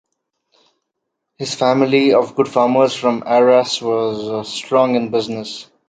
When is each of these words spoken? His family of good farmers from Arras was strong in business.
His 1.37 1.53
family 1.53 2.13
of 2.15 2.33
good 2.33 2.47
farmers 2.47 2.95
from 2.95 3.21
Arras 3.23 3.79
was 3.83 4.51
strong 4.51 4.95
in 4.95 5.11
business. 5.11 5.69